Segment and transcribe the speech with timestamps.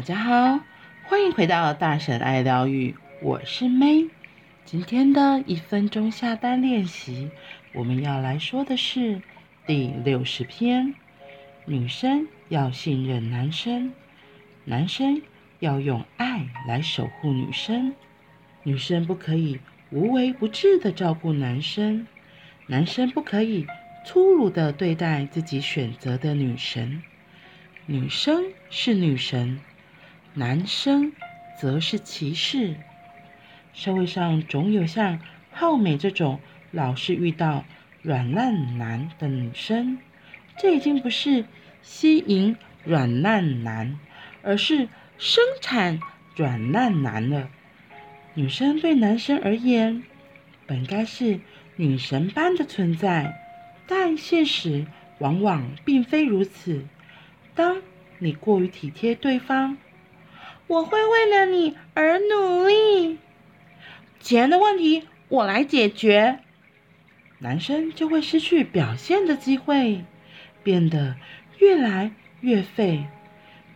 [0.00, 0.60] 大家好，
[1.02, 4.08] 欢迎回到大神爱疗愈，我是 May。
[4.64, 7.30] 今天的一分钟下单练习，
[7.74, 9.20] 我们要来说的是
[9.66, 10.94] 第六十篇：
[11.66, 13.92] 女生要信任男生，
[14.64, 15.20] 男生
[15.58, 17.94] 要用爱来守护女生。
[18.62, 19.60] 女生不可以
[19.90, 22.06] 无微不至的照顾男生，
[22.68, 23.66] 男生不可以
[24.06, 27.02] 粗鲁的对待自己选择的女神。
[27.84, 29.60] 女生是女神。
[30.34, 31.12] 男生
[31.58, 32.76] 则是歧视。
[33.72, 36.40] 社会上总有像浩美这种
[36.70, 37.64] 老是遇到
[38.02, 39.98] 软烂男的女生，
[40.56, 41.44] 这已经不是
[41.82, 43.98] 吸引软烂男，
[44.42, 44.88] 而是
[45.18, 46.00] 生产
[46.36, 47.50] 软烂男了。
[48.34, 50.04] 女生对男生而言，
[50.66, 51.40] 本该是
[51.74, 53.36] 女神般的存在，
[53.88, 54.86] 但现实
[55.18, 56.86] 往往并非如此。
[57.54, 57.82] 当
[58.18, 59.76] 你过于体贴对方，
[60.70, 63.18] 我会为了你而努力。
[64.20, 66.38] 钱的问题我来解决，
[67.40, 70.04] 男生就会失去表现的机会，
[70.62, 71.16] 变得
[71.58, 73.06] 越来越废。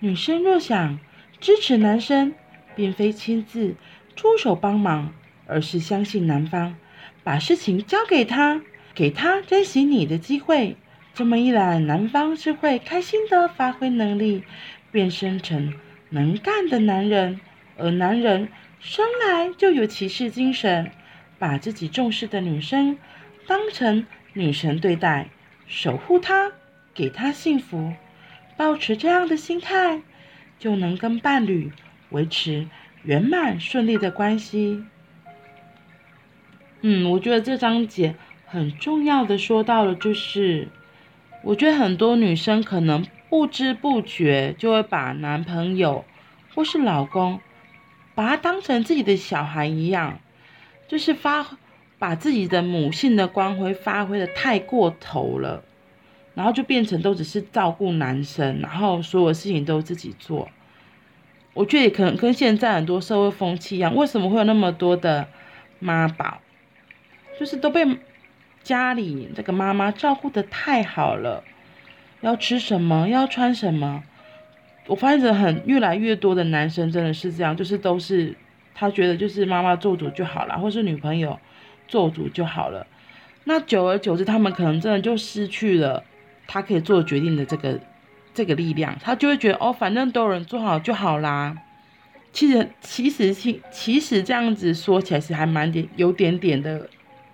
[0.00, 1.00] 女生若想
[1.40, 2.34] 支持男生，
[2.76, 3.74] 并非亲自
[4.14, 5.14] 出手帮忙，
[5.46, 6.76] 而是相信男方，
[7.24, 8.60] 把事情交给他，
[8.94, 10.76] 给他珍惜你的机会。
[11.14, 14.44] 这么一来，男方是会开心的发挥能力，
[14.90, 15.72] 变身成。
[16.12, 17.40] 能干的男人，
[17.78, 18.48] 而男人
[18.80, 20.90] 生来就有骑士精神，
[21.38, 22.98] 把自己重视的女生
[23.46, 25.30] 当成女神对待，
[25.66, 26.52] 守护她，
[26.92, 27.94] 给她幸福，
[28.58, 30.02] 保持这样的心态，
[30.58, 31.72] 就能跟伴侣
[32.10, 32.68] 维持
[33.04, 34.84] 圆满顺利的关系。
[36.82, 40.68] 嗯，我觉得这章节很重要的说到了，就是
[41.42, 43.02] 我觉得很多女生可能。
[43.32, 46.04] 不知不觉就会把男朋友
[46.54, 47.40] 或是老公，
[48.14, 50.20] 把他当成自己的小孩一样，
[50.86, 51.46] 就是发
[51.98, 55.64] 把自己的母性的光辉发挥的太过头了，
[56.34, 60.50] 然后就变成都只是照顾男生，然后所有事情都自己做。
[61.54, 65.26] 我觉得可能跟现在很多社会风气一样，为什么会有那么多的
[65.78, 66.42] 妈宝？
[67.40, 67.98] 就是都被
[68.62, 71.42] 家里这个妈妈照顾的太好了。
[72.22, 73.08] 要吃什么？
[73.08, 74.02] 要穿什么？
[74.88, 78.34] 我发现很越来越多的男生真的是这样，就是都是
[78.74, 81.38] 他觉得就是妈妈做主就好了，或是女朋友
[81.86, 82.84] 做主就好了。
[83.44, 86.02] 那久而久之，他们可能真的就失去了
[86.48, 87.78] 他可以做决定的这个
[88.34, 91.56] 这个力量，他就会觉得哦，反正都有人做好就好啦。
[92.32, 96.88] 其实其实其其实这样子说起来是还蛮点有点点的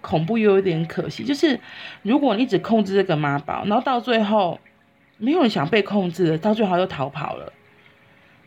[0.00, 1.24] 恐怖，又有点可惜。
[1.24, 1.58] 就是
[2.02, 4.60] 如果你只控制这个妈宝，然后到最后。
[5.22, 7.52] 没有人想被控制的，到最后又逃跑了。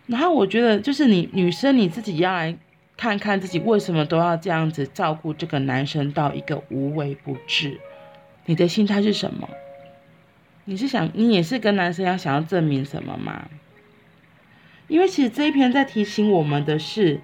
[0.08, 2.58] 然后我觉得，就是你女生你自己要来
[2.98, 7.80] 看看自己为什么都要这样子照顾这个男生到一个无微不至。
[8.46, 9.48] 你的心态是什么？
[10.66, 13.48] 你是想你也是跟男生要想要证明什么吗？
[14.90, 17.22] 因为其实这一篇在提醒我们的是，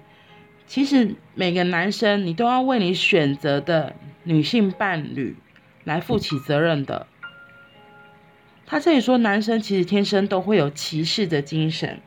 [0.66, 5.36] 其实每个男生你都要为你选择的女性伴侣
[5.84, 7.06] 来负起责任的。
[8.72, 12.00] 他这里说，男生其实天生都会有骑士的精神，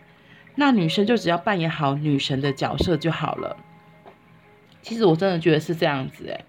[0.55, 3.55] 那女生就只要扮演好女神的角色就好了。
[4.81, 6.43] 其实我真的觉得是这样子诶，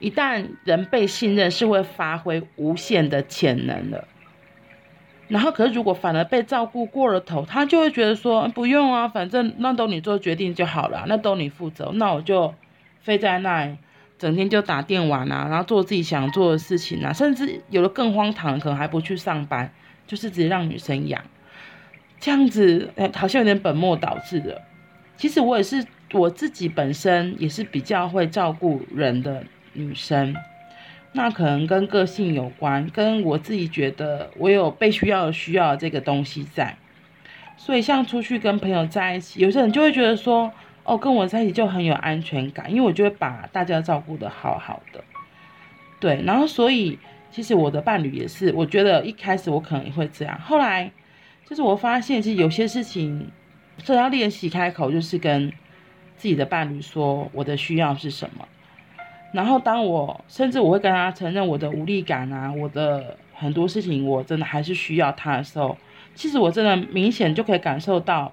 [0.00, 4.06] 一旦人被信任，是会发挥无限的潜能的。
[5.28, 12.52] 然后，可是如果反而被照顾过了头，他就会觉得说，不用啊，反正那都你做决定就好了，那都你负责，那我就
[13.00, 13.74] 飞在那。
[14.24, 19.70] 整天就打电玩啊，然后做自己想做的事情啊，甚至有的更荒唐，可能还不去上班，
[20.06, 21.22] 就是直接让女生养，
[22.18, 24.62] 这样子，哎，好像有点本末倒置的。
[25.18, 30.34] 其实我也是我自己本身也是比较会照顾人的女生，
[31.12, 36.78] 那可能跟个性有关，跟我自己觉得我有被需要需要这个东西在，
[37.58, 40.50] 所以像出去跟朋友在一起，有些人就会觉得说。
[40.84, 45.02] 哦，跟我在一起就很有安全感，因为我就会把大家照顾得好好的，
[45.98, 46.98] 对，然后所以
[47.30, 50.92] 其实我的伴侣也是，我觉得一开始我可能也会这样，后来
[51.48, 53.30] 就是我发现其实有些事情，
[53.78, 55.50] 所以要练习开口，就是跟
[56.18, 58.46] 自己的伴侣说我的需要是什么，
[59.32, 65.78] 然后当我甚至我会跟他承认我的无力感啊，我的很多事情我真的还是需要他的时候，
[66.14, 68.32] 其实我真的明显就可以感受到，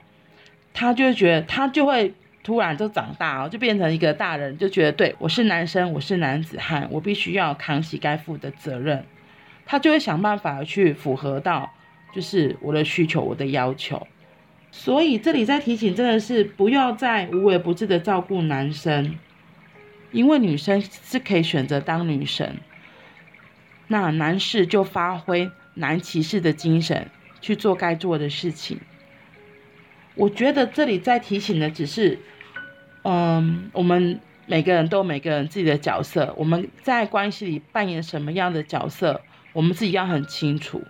[0.74, 2.14] 他就会觉得他就会。
[2.44, 9.06] 突然就长大哦，就变成一个大人，就觉得对，我是男生，我是男子汉，我必须要扛起该负的责任。
[9.66, 11.72] 他就会想办法去符合到，
[12.14, 14.08] 就是我的需求，我的要求。
[14.72, 19.16] 所以这里在提醒，真的是不要再无微不至的照顾男生，
[20.12, 22.58] 因为女生是可以选择当女神，
[23.88, 27.08] 那男士就发挥男骑士的精神
[27.40, 28.80] 去做该做的事情。
[30.16, 32.20] 我觉得这里在提醒的只是，
[33.04, 39.22] 嗯，我们每个人都有每个人自己的角色，我们在关系里扮演什么样的角色，
[39.54, 40.82] 我们自己要很清楚，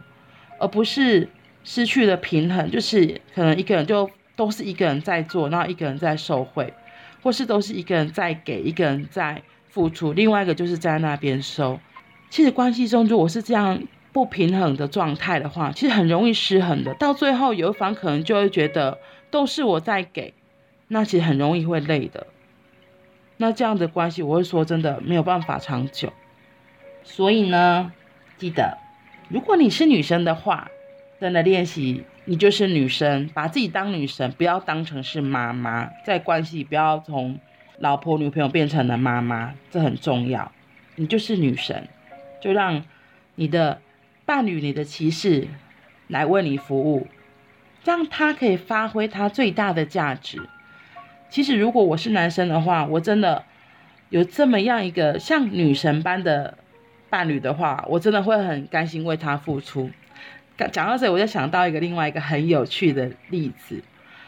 [0.59, 1.29] 而不是。
[1.63, 6.73] 失去了平衡，就是可能一个人就都是一个人在做，然后一个人在受惠，
[7.21, 9.39] 或是都是一个人在给，一个人在
[9.69, 11.79] 付出，另外一个就是在那边收。
[12.31, 13.79] 其实关系中，如果是这样
[14.11, 16.93] 不平衡的状态的话，其实很容易失衡的。
[16.95, 18.99] 到最后，有一方可能就会觉得
[19.29, 20.33] 都是我在给，
[20.87, 22.27] 那其实很容易会累的。
[23.37, 26.11] 那这样的关系，我会说真的没有办法长久。
[27.03, 27.91] 所以呢，
[28.37, 28.77] 记得，
[29.29, 30.69] 如果你是女生的话。
[31.19, 37.37] 真的练习，你就是女生，把自己当女神，不要当成是妈妈，在关系不要从
[37.77, 40.51] 老婆、女朋友变成了妈妈，这很重要。
[40.95, 41.87] 你就是女神，
[42.41, 42.83] 就让
[43.35, 43.79] 你的
[44.31, 45.49] 伴侣、你的骑士
[46.07, 47.05] 来为你服务，
[47.83, 50.41] 让他可以发挥他最大的价值。
[51.29, 53.43] 其实，如果我是男生的话，我真的
[54.07, 56.57] 有这么样一个像女神般的
[57.09, 59.91] 伴侣的话，我真的会很甘心为他付出。
[60.71, 63.83] 讲到这里，我就想到一个另外一个很有趣的例子。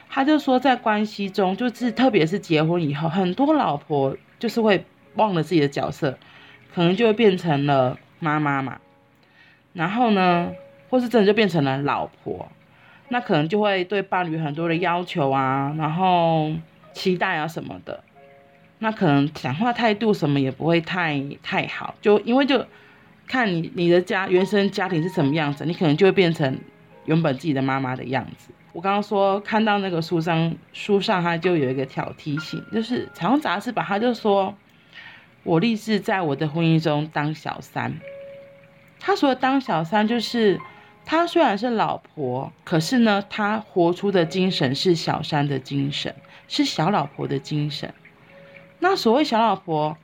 [0.10, 4.84] 他就说，在关系中，就是特别是结婚以后，很多老婆就是会
[5.16, 6.18] 忘了自己的角色，
[6.76, 8.80] 可能就会变成了妈妈嘛。
[9.74, 10.52] 然后呢，
[10.90, 12.48] 或是真的就变成了老婆，
[13.10, 16.52] 那可能就会对伴侣很多的要求啊，然后
[16.94, 18.04] 期待啊什么的。
[18.80, 22.66] 那可能讲话态度什么也不会太太好，就因为就。
[23.25, 26.60] 看你你的家原生家庭是什么样子，你可能就会变成
[27.06, 28.54] 原本自己的妈妈的样子。
[28.74, 34.54] 我刚刚说看到那个书上书上，他就有一个挑提醒，就是彩虹杂志吧，他就说，
[35.44, 37.94] 我立志在我的婚姻中当小三。
[39.06, 40.58] 他说当小三就是
[41.04, 46.16] 他虽然是老婆，可是呢，他活出的精神是小三的精神，
[46.48, 47.94] 是小老婆的精神。
[48.80, 49.98] 那所谓小老婆。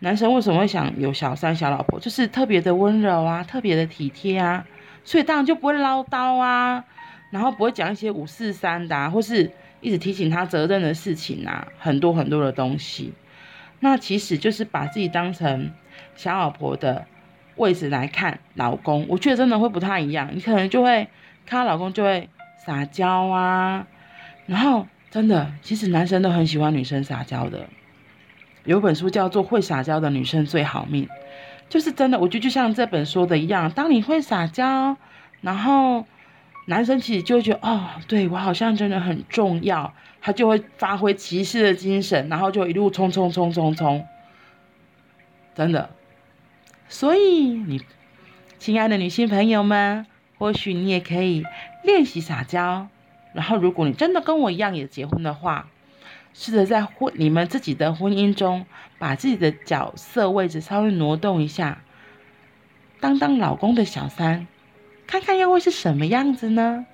[0.00, 1.98] 男生为什么会想有小三、小老婆？
[1.98, 4.66] 就是特别的温柔啊，特别的体贴啊，
[5.04, 6.84] 所以当然就不会唠叨啊，
[7.30, 9.50] 然后不会讲一些五四三的啊，或是
[9.80, 13.14] 一直提醒他责任的事情啊，很多很多的东西。
[13.80, 15.72] 那其实就是把自己当成
[16.14, 17.06] 小老婆的
[17.56, 20.30] 位置来看老公，我觉得真的会不太一样。
[20.32, 21.08] 你可能就会
[21.44, 22.28] 看到老公就会
[22.64, 23.86] 撒娇啊，
[24.46, 27.66] 然后真的，其实男生都很喜欢女生撒娇的。
[28.64, 31.06] 有本书叫做《会撒娇的女生最好命》，
[31.68, 34.96] 就是真的，我觉得就像这本说的一样，当你会撒娇，
[35.40, 36.04] 然后
[36.66, 44.04] 男生其实就会觉得哦，对我好像真的很重要，他就会发挥骑士的精神，然后就一路冲冲冲冲冲，
[45.54, 45.88] 真的。
[46.88, 47.82] 所以你
[48.58, 50.06] 亲爱的女性朋友们，
[50.38, 51.44] 或许你也可以
[51.84, 52.88] 练习撒娇，
[53.32, 55.68] 然后如果你真的跟我一样也结婚的话。
[56.38, 58.66] 试着在婚你们自己的婚姻中，
[58.98, 61.80] 把自己的角色位置稍微挪动一下，
[63.00, 64.46] 当当老公的小三，
[65.06, 66.84] 看看又会是什么样子呢？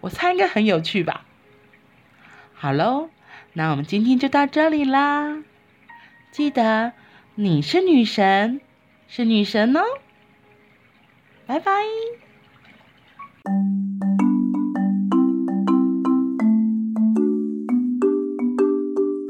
[0.00, 1.26] 我猜应该很有趣吧。
[2.54, 3.10] 好喽，
[3.54, 5.42] 那我们今天就到这里啦。
[6.30, 6.92] 记得
[7.34, 8.60] 你是女神，
[9.14, 9.82] 是女神哦。
[11.46, 11.70] 拜拜。